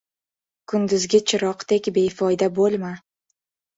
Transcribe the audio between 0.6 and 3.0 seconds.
•Kunduzgi chiroqdek befoyda bo‘lma.